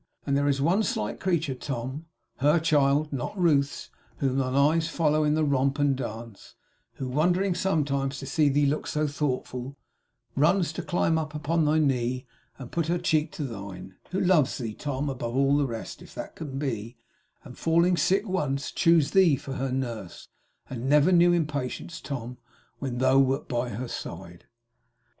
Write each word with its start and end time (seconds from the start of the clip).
And 0.25 0.35
there 0.35 0.47
is 0.47 0.59
one 0.59 0.81
slight 0.81 1.19
creature, 1.19 1.53
Tom 1.53 2.07
her 2.37 2.59
child; 2.59 3.13
not 3.13 3.37
Ruth's 3.39 3.91
whom 4.17 4.39
thine 4.39 4.55
eyes 4.55 4.87
follow 4.87 5.23
in 5.23 5.35
the 5.35 5.43
romp 5.45 5.77
and 5.77 5.95
dance; 5.95 6.55
who, 6.93 7.07
wondering 7.07 7.53
sometimes 7.53 8.17
to 8.17 8.25
see 8.25 8.49
thee 8.49 8.65
look 8.65 8.87
so 8.87 9.05
thoughtful, 9.05 9.77
runs 10.35 10.73
to 10.73 10.81
climb 10.81 11.19
up 11.19 11.47
on 11.47 11.65
thy 11.65 11.77
knee, 11.77 12.25
and 12.57 12.71
put 12.71 12.87
her 12.87 12.97
cheek 12.97 13.31
to 13.33 13.43
thine; 13.43 13.93
who 14.09 14.19
loves 14.19 14.57
thee, 14.57 14.73
Tom, 14.73 15.07
above 15.07 15.35
the 15.59 15.67
rest, 15.67 16.01
if 16.01 16.15
that 16.15 16.35
can 16.35 16.57
be; 16.57 16.97
and 17.43 17.55
falling 17.59 17.95
sick 17.95 18.27
once, 18.27 18.71
chose 18.71 19.11
thee 19.11 19.35
for 19.35 19.53
her 19.53 19.71
nurse, 19.71 20.29
and 20.67 20.89
never 20.89 21.11
knew 21.11 21.31
impatience, 21.31 22.01
Tom, 22.01 22.39
when 22.79 22.97
thou 22.97 23.19
wert 23.19 23.47
by 23.47 23.69
her 23.69 23.87
side. 23.87 24.45